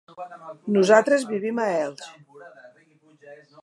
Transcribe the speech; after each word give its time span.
Nosaltres 0.77 1.27
vivim 1.33 1.63
a 1.65 1.69
Elx. 1.85 2.11